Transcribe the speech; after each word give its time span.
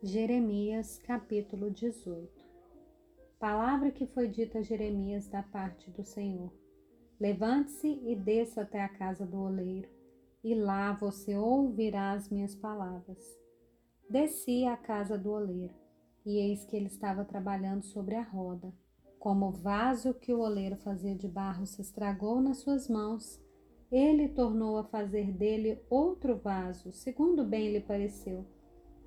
Jeremias 0.00 0.96
capítulo 0.96 1.72
18 1.72 2.30
Palavra 3.40 3.90
que 3.90 4.06
foi 4.06 4.28
dita 4.28 4.60
a 4.60 4.62
Jeremias 4.62 5.26
da 5.26 5.42
parte 5.42 5.90
do 5.90 6.04
Senhor. 6.04 6.52
Levante-se 7.18 8.00
e 8.06 8.14
desça 8.14 8.62
até 8.62 8.80
a 8.80 8.88
casa 8.88 9.26
do 9.26 9.40
oleiro, 9.40 9.88
e 10.44 10.54
lá 10.54 10.92
você 10.92 11.36
ouvirá 11.36 12.12
as 12.12 12.28
minhas 12.28 12.54
palavras. 12.54 13.18
Desci 14.08 14.64
à 14.66 14.76
casa 14.76 15.18
do 15.18 15.32
oleiro, 15.32 15.74
e 16.24 16.38
eis 16.38 16.64
que 16.64 16.76
ele 16.76 16.86
estava 16.86 17.24
trabalhando 17.24 17.82
sobre 17.82 18.14
a 18.14 18.22
roda. 18.22 18.72
Como 19.18 19.48
o 19.48 19.52
vaso 19.52 20.14
que 20.14 20.32
o 20.32 20.38
oleiro 20.38 20.76
fazia 20.76 21.16
de 21.16 21.26
barro 21.26 21.66
se 21.66 21.82
estragou 21.82 22.40
nas 22.40 22.58
suas 22.58 22.88
mãos, 22.88 23.42
ele 23.90 24.28
tornou 24.28 24.76
a 24.78 24.84
fazer 24.84 25.32
dele 25.32 25.82
outro 25.90 26.36
vaso, 26.36 26.92
segundo 26.92 27.44
bem 27.44 27.72
lhe 27.72 27.80
pareceu 27.80 28.46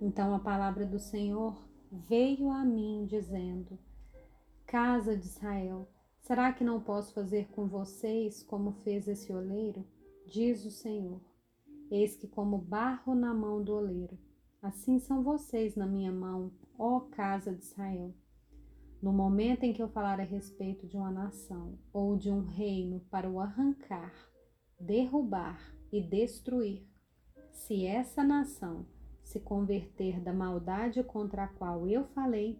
então 0.00 0.34
a 0.34 0.38
palavra 0.38 0.86
do 0.86 0.98
Senhor 0.98 1.62
veio 1.90 2.50
a 2.50 2.64
mim, 2.64 3.06
dizendo: 3.06 3.78
Casa 4.66 5.16
de 5.16 5.26
Israel, 5.26 5.88
será 6.20 6.52
que 6.52 6.64
não 6.64 6.80
posso 6.80 7.12
fazer 7.12 7.48
com 7.48 7.66
vocês 7.66 8.42
como 8.42 8.72
fez 8.84 9.08
esse 9.08 9.32
oleiro? 9.32 9.86
Diz 10.26 10.64
o 10.64 10.70
Senhor: 10.70 11.20
Eis 11.90 12.16
que, 12.16 12.26
como 12.26 12.56
barro 12.56 13.14
na 13.14 13.34
mão 13.34 13.62
do 13.62 13.74
oleiro, 13.74 14.16
assim 14.62 14.98
são 14.98 15.22
vocês 15.22 15.74
na 15.74 15.86
minha 15.86 16.12
mão, 16.12 16.52
ó 16.78 17.00
casa 17.00 17.54
de 17.54 17.64
Israel. 17.64 18.14
No 19.02 19.12
momento 19.12 19.64
em 19.64 19.72
que 19.72 19.82
eu 19.82 19.88
falar 19.88 20.20
a 20.20 20.24
respeito 20.24 20.86
de 20.86 20.96
uma 20.96 21.10
nação 21.10 21.78
ou 21.92 22.16
de 22.16 22.30
um 22.30 22.40
reino 22.40 23.00
para 23.10 23.28
o 23.28 23.40
arrancar, 23.40 24.12
derrubar 24.78 25.58
e 25.90 26.02
destruir, 26.02 26.86
se 27.50 27.86
essa 27.86 28.22
nação 28.22 28.86
se 29.30 29.38
converter 29.38 30.20
da 30.20 30.32
maldade 30.32 31.04
contra 31.04 31.44
a 31.44 31.48
qual 31.48 31.86
eu 31.86 32.04
falei, 32.06 32.58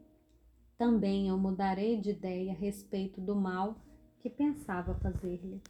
também 0.78 1.26
eu 1.26 1.36
mudarei 1.36 2.00
de 2.00 2.10
ideia 2.10 2.52
a 2.52 2.54
respeito 2.54 3.20
do 3.20 3.34
mal 3.34 3.74
que 4.20 4.30
pensava 4.30 4.94
fazer-lhe. 4.94 5.60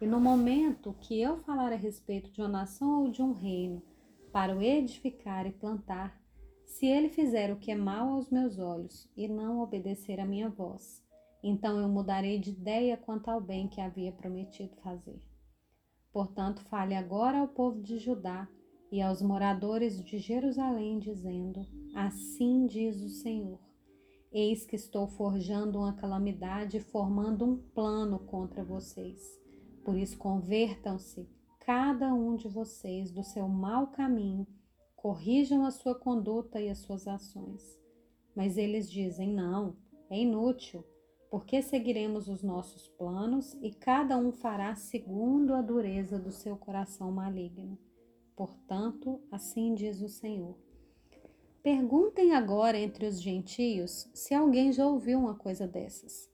E 0.00 0.06
no 0.06 0.20
momento 0.20 0.94
que 1.00 1.20
eu 1.20 1.38
falar 1.38 1.72
a 1.72 1.76
respeito 1.76 2.30
de 2.30 2.40
uma 2.40 2.48
nação 2.48 3.02
ou 3.02 3.10
de 3.10 3.20
um 3.20 3.32
reino, 3.32 3.82
para 4.32 4.56
o 4.56 4.62
edificar 4.62 5.44
e 5.44 5.50
plantar, 5.50 6.16
se 6.64 6.86
ele 6.86 7.08
fizer 7.08 7.52
o 7.52 7.56
que 7.56 7.72
é 7.72 7.74
mal 7.74 8.10
aos 8.10 8.30
meus 8.30 8.56
olhos 8.56 9.10
e 9.16 9.26
não 9.26 9.60
obedecer 9.60 10.20
à 10.20 10.24
minha 10.24 10.48
voz, 10.48 11.02
então 11.42 11.80
eu 11.80 11.88
mudarei 11.88 12.38
de 12.38 12.50
ideia 12.50 12.96
quanto 12.96 13.28
ao 13.28 13.40
bem 13.40 13.66
que 13.66 13.80
havia 13.80 14.12
prometido 14.12 14.76
fazer. 14.76 15.20
Portanto, 16.12 16.62
fale 16.62 16.94
agora 16.94 17.38
ao 17.38 17.48
povo 17.48 17.82
de 17.82 17.98
Judá 17.98 18.48
e 18.94 19.02
aos 19.02 19.20
moradores 19.20 20.00
de 20.04 20.18
Jerusalém, 20.18 21.00
dizendo: 21.00 21.66
Assim 21.96 22.64
diz 22.64 23.02
o 23.02 23.08
Senhor: 23.08 23.58
Eis 24.32 24.64
que 24.64 24.76
estou 24.76 25.08
forjando 25.08 25.80
uma 25.80 25.94
calamidade, 25.94 26.78
formando 26.78 27.44
um 27.44 27.56
plano 27.56 28.20
contra 28.20 28.62
vocês. 28.62 29.20
Por 29.84 29.98
isso, 29.98 30.16
convertam-se, 30.16 31.28
cada 31.58 32.14
um 32.14 32.36
de 32.36 32.46
vocês, 32.46 33.10
do 33.10 33.24
seu 33.24 33.48
mau 33.48 33.88
caminho, 33.88 34.46
corrijam 34.94 35.66
a 35.66 35.72
sua 35.72 35.96
conduta 35.96 36.60
e 36.60 36.70
as 36.70 36.78
suas 36.78 37.08
ações. 37.08 37.76
Mas 38.32 38.56
eles 38.56 38.88
dizem: 38.88 39.34
Não, 39.34 39.76
é 40.08 40.20
inútil, 40.20 40.84
porque 41.32 41.62
seguiremos 41.62 42.28
os 42.28 42.44
nossos 42.44 42.86
planos 42.90 43.54
e 43.54 43.72
cada 43.72 44.16
um 44.16 44.30
fará 44.30 44.76
segundo 44.76 45.52
a 45.52 45.60
dureza 45.60 46.16
do 46.16 46.30
seu 46.30 46.56
coração 46.56 47.10
maligno. 47.10 47.76
Portanto, 48.36 49.20
assim 49.30 49.74
diz 49.74 50.00
o 50.00 50.08
Senhor. 50.08 50.56
Perguntem 51.62 52.34
agora 52.34 52.78
entre 52.78 53.06
os 53.06 53.20
gentios 53.20 54.10
se 54.12 54.34
alguém 54.34 54.72
já 54.72 54.86
ouviu 54.86 55.18
uma 55.18 55.34
coisa 55.34 55.66
dessas. 55.66 56.28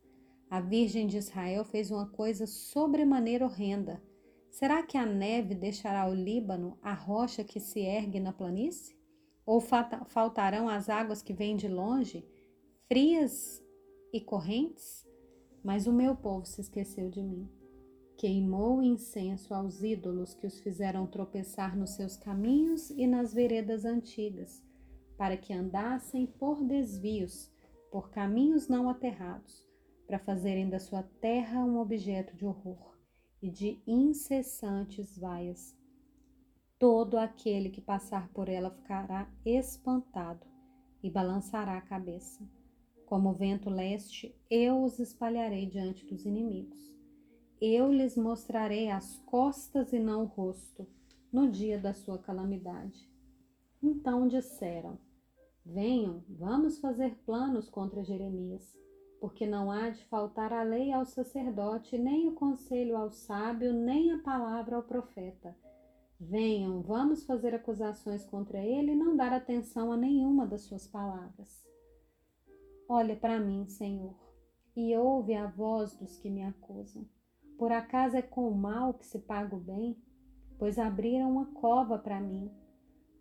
A 0.49 0.61
Virgem 0.61 1.07
de 1.07 1.19
Israel 1.19 1.65
fez 1.65 1.91
uma 1.91 2.09
coisa 2.09 2.47
sobremaneira 2.47 3.45
horrenda. 3.45 4.03
Será 4.51 4.83
que 4.83 4.97
a 4.97 5.07
neve 5.07 5.55
deixará 5.55 6.09
o 6.09 6.15
Líbano, 6.15 6.77
a 6.83 6.93
rocha 6.93 7.45
que 7.45 7.61
se 7.61 7.81
ergue 7.81 8.19
na 8.19 8.33
planície? 8.33 8.99
Ou 9.47 9.61
faltarão 9.61 10.69
as 10.69 10.89
águas 10.89 11.23
que 11.23 11.33
vêm 11.33 11.57
de 11.57 11.69
longe, 11.69 12.27
frias 12.89 13.63
e 14.13 14.21
correntes? 14.21 15.07
Mas 15.63 15.87
o 15.87 15.93
meu 15.93 16.17
povo 16.17 16.47
se 16.47 16.61
esqueceu 16.61 17.09
de 17.09 17.23
mim 17.23 17.60
queimou 18.21 18.83
incenso 18.83 19.55
aos 19.55 19.83
ídolos 19.83 20.35
que 20.35 20.47
os 20.47 20.61
fizeram 20.61 21.07
tropeçar 21.07 21.75
nos 21.75 21.93
seus 21.93 22.19
caminhos 22.19 22.91
e 22.91 23.07
nas 23.07 23.33
veredas 23.33 23.87
antigas, 23.87 24.63
para 25.17 25.39
que 25.39 25.55
andassem 25.55 26.27
por 26.27 26.63
desvios, 26.63 27.51
por 27.91 28.11
caminhos 28.11 28.69
não 28.69 28.91
aterrados, 28.91 29.67
para 30.07 30.19
fazerem 30.19 30.69
da 30.69 30.79
sua 30.79 31.03
terra 31.03 31.65
um 31.65 31.79
objeto 31.79 32.37
de 32.37 32.45
horror 32.45 32.95
e 33.41 33.49
de 33.49 33.83
incessantes 33.87 35.17
vaias. 35.17 35.75
Todo 36.79 37.17
aquele 37.17 37.71
que 37.71 37.81
passar 37.81 38.29
por 38.35 38.51
ela 38.51 38.71
ficará 38.71 39.33
espantado 39.47 40.47
e 41.03 41.09
balançará 41.09 41.79
a 41.79 41.81
cabeça. 41.81 42.47
Como 43.07 43.33
vento 43.33 43.71
leste, 43.71 44.39
eu 44.51 44.85
os 44.85 44.99
espalharei 44.99 45.65
diante 45.65 46.05
dos 46.05 46.27
inimigos 46.27 47.00
eu 47.61 47.93
lhes 47.93 48.17
mostrarei 48.17 48.91
as 48.91 49.17
costas 49.27 49.93
e 49.93 49.99
não 49.99 50.23
o 50.23 50.27
rosto, 50.27 50.87
no 51.33 51.51
dia 51.51 51.79
da 51.79 51.93
sua 51.93 52.19
calamidade. 52.19 53.09
Então 53.83 54.27
disseram: 54.27 54.99
Venham, 55.65 56.25
vamos 56.29 56.79
fazer 56.79 57.17
planos 57.27 57.69
contra 57.69 58.03
Jeremias, 58.03 58.77
porque 59.21 59.47
não 59.47 59.71
há 59.71 59.91
de 59.91 60.03
faltar 60.07 60.53
a 60.53 60.63
lei 60.63 60.91
ao 60.91 61.05
sacerdote, 61.05 61.99
nem 61.99 62.29
o 62.29 62.35
conselho 62.35 62.97
ao 62.97 63.11
sábio, 63.11 63.73
nem 63.73 64.11
a 64.13 64.19
palavra 64.19 64.77
ao 64.77 64.83
profeta. 64.83 65.55
Venham, 66.19 66.83
vamos 66.83 67.25
fazer 67.25 67.55
acusações 67.55 68.25
contra 68.25 68.59
ele 68.59 68.93
e 68.93 68.97
não 68.97 69.17
dar 69.17 69.33
atenção 69.33 69.93
a 69.93 69.97
nenhuma 69.97 70.47
das 70.47 70.63
suas 70.63 70.87
palavras. 70.87 71.67
Olha 72.89 73.17
para 73.17 73.39
mim, 73.39 73.67
Senhor, 73.69 74.15
e 74.75 74.97
ouve 74.97 75.35
a 75.35 75.47
voz 75.47 75.97
dos 75.97 76.19
que 76.19 76.29
me 76.29 76.43
acusam. 76.43 77.07
Por 77.61 77.73
acaso 77.73 78.17
é 78.17 78.23
com 78.23 78.49
o 78.49 78.55
mal 78.55 78.95
que 78.95 79.05
se 79.05 79.19
paga 79.19 79.55
o 79.55 79.61
bem? 79.61 79.95
Pois 80.59 80.79
abriram 80.79 81.31
uma 81.31 81.45
cova 81.53 81.99
para 81.99 82.19
mim. 82.19 82.51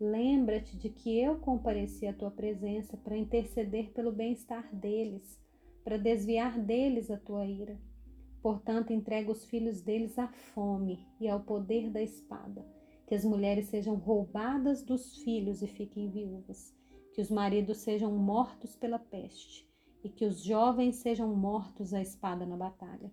Lembra-te 0.00 0.78
de 0.78 0.88
que 0.88 1.20
eu 1.20 1.38
compareci 1.40 2.06
à 2.06 2.14
tua 2.14 2.30
presença 2.30 2.96
para 2.96 3.18
interceder 3.18 3.90
pelo 3.92 4.10
bem-estar 4.10 4.74
deles, 4.74 5.38
para 5.84 5.98
desviar 5.98 6.58
deles 6.58 7.10
a 7.10 7.18
tua 7.18 7.44
ira. 7.44 7.78
Portanto, 8.40 8.94
entrega 8.94 9.30
os 9.30 9.44
filhos 9.44 9.82
deles 9.82 10.18
à 10.18 10.28
fome 10.28 11.06
e 11.20 11.28
ao 11.28 11.40
poder 11.40 11.90
da 11.90 12.00
espada, 12.00 12.66
que 13.06 13.14
as 13.14 13.26
mulheres 13.26 13.66
sejam 13.66 13.96
roubadas 13.96 14.82
dos 14.82 15.18
filhos 15.18 15.60
e 15.60 15.66
fiquem 15.66 16.08
viúvas, 16.08 16.74
que 17.12 17.20
os 17.20 17.30
maridos 17.30 17.76
sejam 17.76 18.16
mortos 18.16 18.74
pela 18.74 18.98
peste 18.98 19.70
e 20.02 20.08
que 20.08 20.24
os 20.24 20.42
jovens 20.42 20.96
sejam 20.96 21.28
mortos 21.36 21.92
à 21.92 22.00
espada 22.00 22.46
na 22.46 22.56
batalha. 22.56 23.12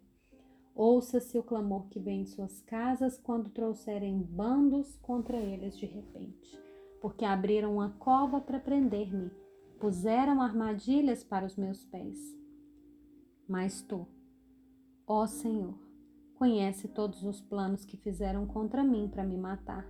Ouça-se 0.80 1.40
o 1.40 1.42
clamor 1.42 1.88
que 1.88 2.00
vem 2.00 2.22
de 2.22 2.30
suas 2.30 2.62
casas 2.62 3.18
quando 3.18 3.50
trouxerem 3.50 4.22
bandos 4.22 4.96
contra 4.98 5.36
eles 5.36 5.76
de 5.76 5.88
repente, 5.88 6.56
porque 7.02 7.26
abriram 7.26 7.74
uma 7.74 7.90
cova 7.98 8.40
para 8.40 8.60
prender-me, 8.60 9.32
puseram 9.80 10.40
armadilhas 10.40 11.24
para 11.24 11.48
os 11.48 11.56
meus 11.56 11.84
pés. 11.84 12.20
Mas 13.50 13.82
tu, 13.82 14.08
ó 15.08 15.26
Senhor, 15.26 15.74
conhece 16.36 16.88
todos 16.88 17.24
os 17.24 17.42
planos 17.42 17.84
que 17.84 17.98
fizeram 17.98 18.46
contra 18.46 18.84
mim 18.84 19.08
para 19.08 19.24
me 19.24 19.36
matar. 19.36 19.84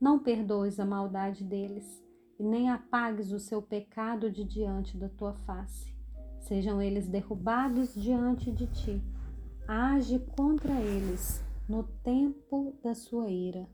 Não 0.00 0.18
perdoes 0.18 0.80
a 0.80 0.86
maldade 0.86 1.44
deles 1.44 2.02
e 2.38 2.42
nem 2.42 2.70
apagues 2.70 3.32
o 3.32 3.38
seu 3.38 3.60
pecado 3.60 4.30
de 4.30 4.44
diante 4.44 4.96
da 4.96 5.10
tua 5.10 5.34
face. 5.34 5.94
Sejam 6.40 6.80
eles 6.80 7.06
derrubados 7.06 7.94
diante 7.94 8.50
de 8.50 8.66
ti 8.68 9.15
age 9.68 10.18
contra 10.36 10.72
eles 10.80 11.44
no 11.68 11.82
tempo 12.04 12.78
da 12.82 12.94
sua 12.94 13.28
ira 13.28 13.66